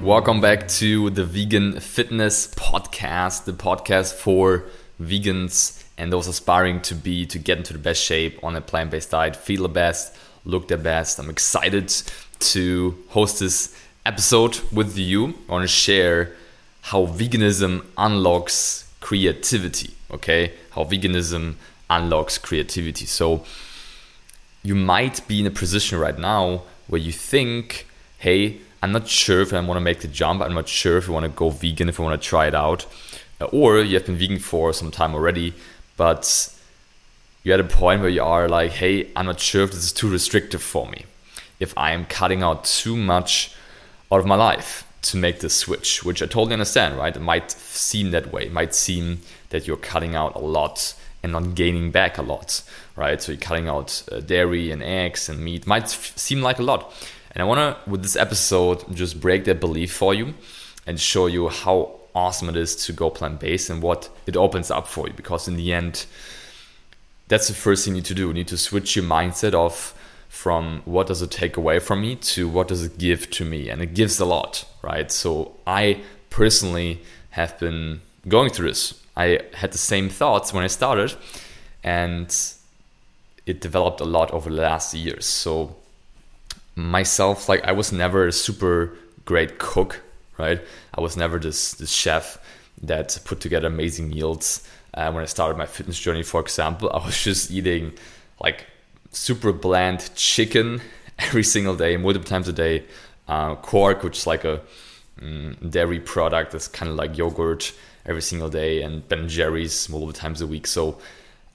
[0.00, 4.64] Welcome back to the Vegan Fitness Podcast, the podcast for
[4.98, 9.10] vegans and those aspiring to be to get into the best shape on a plant-based
[9.10, 10.16] diet, feel the best,
[10.46, 11.18] look the best.
[11.18, 11.92] I'm excited
[12.38, 13.76] to host this
[14.06, 15.34] episode with you.
[15.50, 16.32] I want to share
[16.80, 20.54] how veganism unlocks creativity, okay?
[20.70, 21.56] How veganism
[21.90, 23.04] unlocks creativity.
[23.04, 23.44] So
[24.62, 27.86] you might be in a position right now where you think,
[28.18, 30.40] "Hey, I'm not sure if I want to make the jump.
[30.40, 32.54] I'm not sure if I want to go vegan, if I want to try it
[32.54, 32.86] out.
[33.40, 35.54] Uh, or you have been vegan for some time already,
[35.96, 36.54] but
[37.42, 39.92] you're at a point where you are like, hey, I'm not sure if this is
[39.92, 41.04] too restrictive for me.
[41.58, 43.54] If I am cutting out too much
[44.10, 47.14] out of my life to make this switch, which I totally understand, right?
[47.14, 48.46] It might seem that way.
[48.46, 52.62] It might seem that you're cutting out a lot and not gaining back a lot,
[52.96, 53.20] right?
[53.20, 55.66] So you're cutting out uh, dairy and eggs and meat.
[55.66, 56.92] Might seem like a lot.
[57.32, 60.34] And I want to, with this episode, just break that belief for you
[60.86, 64.70] and show you how awesome it is to go plant based and what it opens
[64.70, 65.14] up for you.
[65.14, 66.06] Because in the end,
[67.28, 68.28] that's the first thing you need to do.
[68.28, 69.94] You need to switch your mindset of
[70.28, 73.68] from what does it take away from me to what does it give to me.
[73.68, 75.10] And it gives a lot, right?
[75.10, 79.00] So I personally have been going through this.
[79.16, 81.14] I had the same thoughts when I started,
[81.82, 82.34] and
[83.44, 85.26] it developed a lot over the last years.
[85.26, 85.76] So
[86.74, 90.00] myself like i was never a super great cook
[90.40, 90.60] right?
[90.94, 92.38] I was never this this chef
[92.82, 94.66] that put together amazing meals.
[94.92, 97.92] Uh, when i started my fitness journey for example i was just eating
[98.40, 98.66] like
[99.12, 100.80] super bland chicken
[101.18, 102.84] every single day multiple times a day.
[103.28, 104.60] Uh, quark which is like a
[105.22, 107.72] um, dairy product that's kind of like yogurt
[108.04, 110.66] every single day and ben jerry's multiple times a week.
[110.66, 110.98] So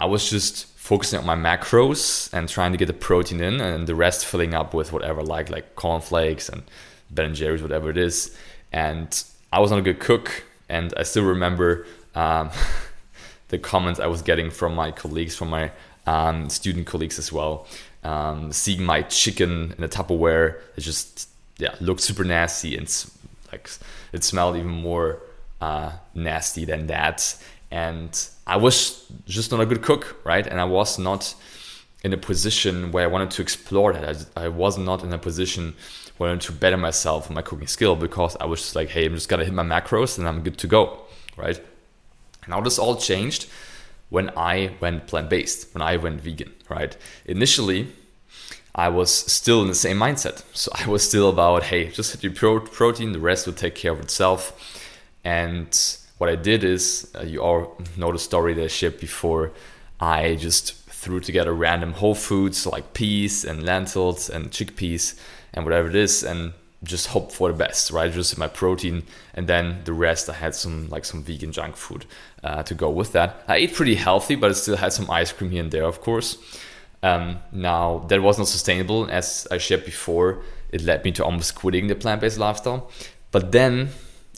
[0.00, 3.86] i was just focusing on my macros and trying to get the protein in and
[3.86, 6.62] the rest filling up with whatever like like cornflakes and
[7.10, 8.36] Ben and Jerry's whatever it is.
[8.72, 9.22] And
[9.52, 10.44] I was not a good cook.
[10.68, 12.50] And I still remember um,
[13.48, 15.70] the comments I was getting from my colleagues from my
[16.06, 17.66] um, student colleagues as well.
[18.02, 21.28] Um, seeing my chicken in a Tupperware it just
[21.58, 22.76] yeah looked super nasty.
[22.76, 22.88] And
[23.52, 23.68] like
[24.12, 25.20] it smelled even more
[25.60, 27.36] uh, nasty than that
[27.70, 30.46] and I was just not a good cook, right?
[30.46, 31.34] And I was not
[32.02, 34.26] in a position where I wanted to explore that.
[34.36, 35.74] I, I was not in a position
[36.16, 38.88] where I wanted to better myself in my cooking skill because I was just like,
[38.88, 41.02] hey, I'm just gonna hit my macros and I'm good to go,
[41.36, 41.60] right?
[42.48, 43.48] Now this all changed
[44.08, 46.96] when I went plant based, when I went vegan, right?
[47.26, 47.88] Initially,
[48.74, 50.42] I was still in the same mindset.
[50.52, 53.74] So I was still about, hey, just hit your pro- protein, the rest will take
[53.74, 54.86] care of itself.
[55.24, 55.68] And
[56.20, 59.52] what I did is, uh, you all know the story that I shared before.
[59.98, 65.18] I just threw together random whole foods like peas and lentils and chickpeas
[65.54, 66.52] and whatever it is, and
[66.84, 68.12] just hope for the best, right?
[68.12, 72.04] Just my protein, and then the rest I had some like some vegan junk food
[72.44, 73.42] uh, to go with that.
[73.48, 76.02] I ate pretty healthy, but I still had some ice cream here and there, of
[76.02, 76.36] course.
[77.02, 80.42] Um, now that was not sustainable, as I shared before.
[80.68, 82.90] It led me to almost quitting the plant-based lifestyle.
[83.30, 83.88] But then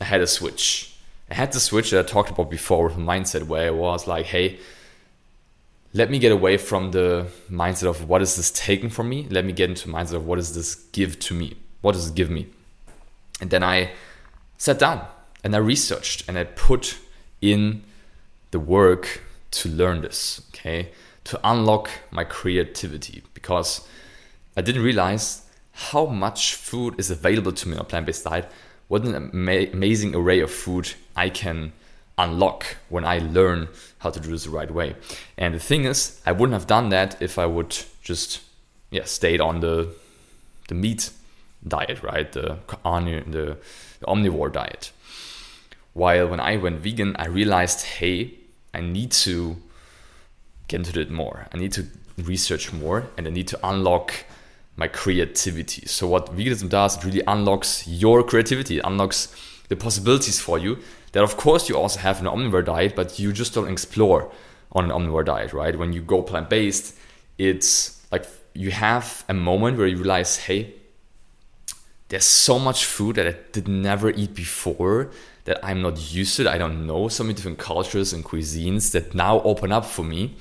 [0.00, 0.91] I had a switch
[1.32, 4.06] I had the switch that I talked about before with a mindset where it was
[4.06, 4.58] like, hey,
[5.94, 9.26] let me get away from the mindset of what is this taking from me?
[9.30, 11.56] Let me get into mindset of what does this give to me?
[11.80, 12.48] What does it give me?
[13.40, 13.92] And then I
[14.58, 15.06] sat down
[15.42, 16.98] and I researched and I put
[17.40, 17.82] in
[18.50, 19.22] the work
[19.52, 20.90] to learn this, okay?
[21.24, 23.88] To unlock my creativity because
[24.54, 28.50] I didn't realize how much food is available to me on a plant based diet
[28.92, 31.72] what an ama- amazing array of food I can
[32.18, 33.68] unlock when I learn
[34.00, 34.96] how to do this the right way.
[35.38, 38.42] And the thing is, I wouldn't have done that if I would just
[38.90, 39.88] yeah stayed on the
[40.68, 41.10] the meat
[41.66, 42.30] diet, right?
[42.30, 43.56] The the,
[44.00, 44.92] the omnivore diet.
[45.94, 48.34] While when I went vegan, I realized, hey,
[48.74, 49.56] I need to
[50.68, 51.46] get into it more.
[51.50, 51.86] I need to
[52.18, 54.12] research more, and I need to unlock
[54.76, 55.86] my creativity.
[55.86, 59.34] So what veganism does, it really unlocks your creativity, it unlocks
[59.68, 60.78] the possibilities for you
[61.12, 64.30] that of course you also have an omnivore diet, but you just don't explore
[64.72, 65.78] on an omnivore diet, right?
[65.78, 66.96] When you go plant-based,
[67.38, 70.74] it's like you have a moment where you realize, hey,
[72.08, 75.10] there's so much food that I did never eat before
[75.44, 76.50] that I'm not used to.
[76.50, 80.36] I don't know so many different cultures and cuisines that now open up for me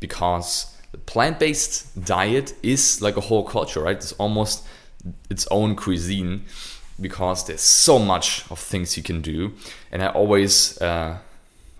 [0.00, 3.96] because the plant-based diet is like a whole culture, right?
[3.96, 4.64] It's almost
[5.28, 6.44] its own cuisine
[7.00, 9.54] because there's so much of things you can do,
[9.90, 11.18] and I always uh,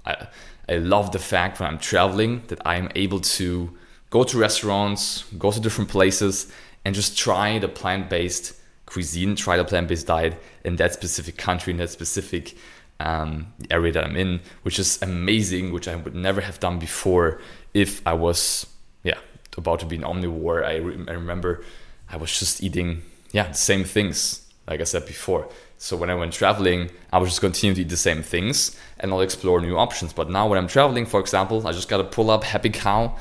[0.04, 0.26] I,
[0.68, 3.70] I love the fact when I'm traveling that I'm able to
[4.10, 6.50] go to restaurants, go to different places,
[6.84, 8.54] and just try the plant-based
[8.86, 10.34] cuisine, try the plant-based diet
[10.64, 12.56] in that specific country, in that specific
[12.98, 17.40] um, area that I'm in, which is amazing, which I would never have done before
[17.74, 18.66] if I was,
[19.58, 20.64] about to be an omnivore.
[20.64, 21.64] I, re- I remember
[22.10, 23.02] I was just eating,
[23.32, 25.48] yeah, the same things, like I said before.
[25.78, 29.12] So when I went traveling, I was just continue to eat the same things and
[29.12, 30.12] I'll explore new options.
[30.12, 33.16] But now when I'm traveling, for example, I just gotta pull up Happy Cow,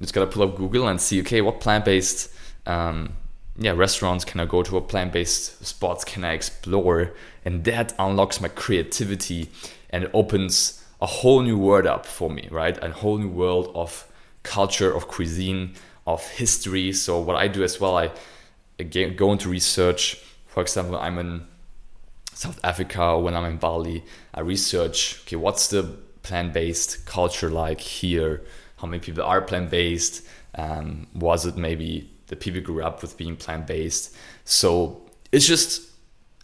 [0.00, 2.30] just gotta pull up Google and see, okay, what plant-based
[2.66, 3.14] um,
[3.56, 7.12] yeah restaurants can i go to a plant-based spots can i explore
[7.44, 9.50] and that unlocks my creativity
[9.90, 13.70] and it opens a whole new world up for me right a whole new world
[13.74, 14.06] of
[14.42, 15.74] culture of cuisine
[16.06, 16.92] of history.
[16.92, 18.10] So what i do as well i
[18.78, 20.22] again go into research.
[20.46, 21.46] For example i'm in
[22.34, 23.18] south africa.
[23.18, 24.04] When i'm in bali
[24.34, 25.82] i research okay what's the
[26.22, 28.42] plant-based culture like here?
[28.76, 30.26] How many people are plant-based?
[30.54, 34.16] Um, was it maybe the people grew up with being plant based.
[34.46, 35.02] So
[35.32, 35.90] it's just,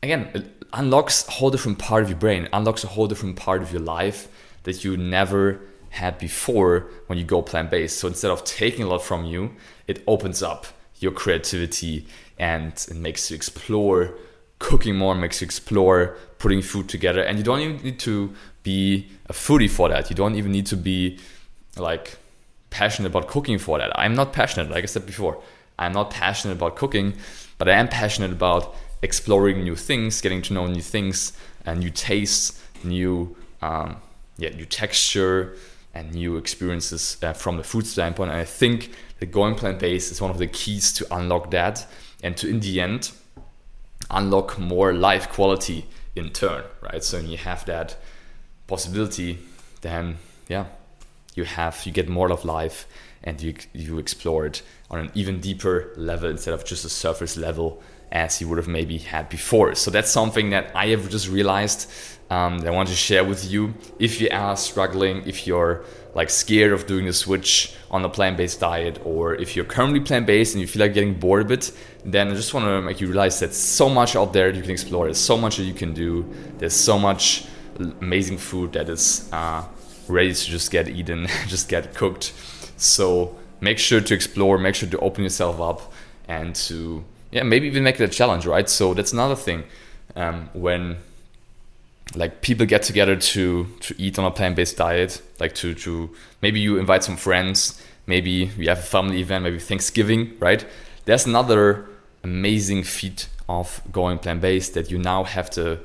[0.03, 0.45] again, it
[0.75, 3.81] unlocks a whole different part of your brain, unlocks a whole different part of your
[3.81, 4.29] life
[4.65, 7.99] that you never had before when you go plant based.
[7.99, 9.53] So instead of taking a lot from you,
[9.87, 10.67] it opens up
[10.99, 12.07] your creativity
[12.39, 14.15] and it makes you explore
[14.59, 17.23] cooking more, makes you explore putting food together.
[17.23, 20.11] And you don't even need to be a foodie for that.
[20.11, 21.19] You don't even need to be
[21.77, 22.19] like
[22.71, 23.97] passionate about cooking for that.
[23.99, 25.41] I'm not passionate, like I said before.
[25.79, 27.15] I'm not passionate about cooking,
[27.57, 31.33] but I am passionate about exploring new things, getting to know new things,
[31.65, 33.97] and new tastes, new um,
[34.39, 35.57] yeah, new texture,
[35.95, 38.31] and new experiences uh, from the food standpoint.
[38.31, 41.87] And I think that going plant based is one of the keys to unlock that,
[42.23, 43.13] and to in the end
[44.11, 47.03] unlock more life quality in turn, right?
[47.03, 47.97] So when you have that
[48.67, 49.39] possibility,
[49.81, 50.19] then
[50.49, 50.67] yeah,
[51.35, 52.87] you have you get more of life
[53.25, 57.37] and you you explore it on an even deeper level instead of just a surface
[57.37, 59.75] level as you would have maybe had before.
[59.75, 61.91] So that's something that I have just realized
[62.31, 63.75] um, that I want to share with you.
[63.99, 65.85] If you are struggling, if you're
[66.15, 70.55] like scared of doing the switch on a plant-based diet, or if you're currently plant-based
[70.55, 71.73] and you feel like getting bored a bit,
[72.05, 74.71] then I just want to make you realize that so much out there you can
[74.71, 75.05] explore.
[75.05, 76.27] There's so much that you can do.
[76.59, 77.47] There's so much
[78.01, 79.65] amazing food that is uh,
[80.09, 82.33] ready to just get eaten, just get cooked.
[82.77, 85.93] So make sure to explore, make sure to open yourself up,
[86.27, 88.69] and to yeah maybe even make it a challenge, right?
[88.69, 89.65] So that's another thing
[90.17, 90.99] um, when
[92.15, 96.11] like people get together to to eat on a plant-based diet, like to to
[96.43, 100.65] maybe you invite some friends, maybe you have a family event, maybe Thanksgiving, right?
[101.05, 101.87] There's another
[102.25, 105.81] amazing feat of going plant-based that you now have the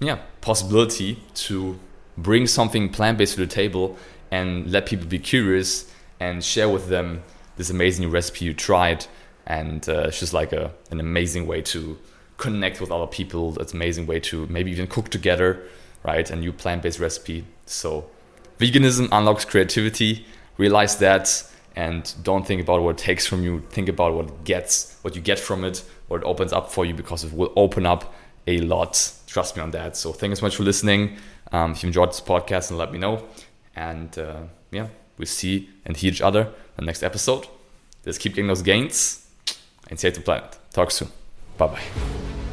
[0.00, 1.78] yeah possibility to
[2.16, 3.96] bring something plant-based to the table
[4.30, 7.22] and let people be curious and share with them
[7.56, 9.06] this amazing recipe you tried.
[9.46, 11.98] And uh, it's just like a, an amazing way to
[12.36, 13.58] connect with other people.
[13.60, 15.62] It's an amazing way to maybe even cook together,
[16.02, 16.28] right?
[16.30, 17.44] A new plant based recipe.
[17.66, 18.08] So,
[18.58, 20.26] veganism unlocks creativity.
[20.56, 23.60] Realize that and don't think about what it takes from you.
[23.70, 26.84] Think about what it gets, what you get from it, what it opens up for
[26.84, 28.14] you because it will open up
[28.46, 29.12] a lot.
[29.26, 29.96] Trust me on that.
[29.96, 31.16] So, thank you so much for listening.
[31.52, 33.24] Um, if you enjoyed this podcast, and let me know.
[33.76, 37.46] And uh, yeah, we see and hear each other in the next episode.
[38.04, 39.23] Let's keep getting those gains
[39.90, 40.58] and save the planet.
[40.72, 41.08] Talk soon.
[41.58, 41.82] Bye bye.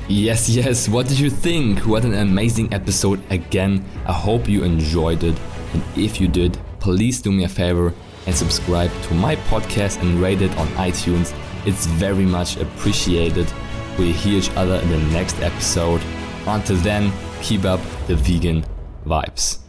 [0.07, 0.89] Yes, yes.
[0.89, 1.79] What did you think?
[1.87, 3.85] What an amazing episode again.
[4.05, 5.39] I hope you enjoyed it.
[5.73, 7.93] And if you did, please do me a favor
[8.25, 11.33] and subscribe to my podcast and rate it on iTunes.
[11.65, 13.51] It's very much appreciated.
[13.97, 16.01] We'll hear each other in the next episode.
[16.45, 17.11] Until then,
[17.41, 18.65] keep up the vegan
[19.05, 19.60] vibes.